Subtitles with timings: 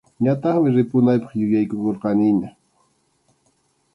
[0.23, 2.49] Ñataqmi ripunaypaq yuyaykukurqaniña.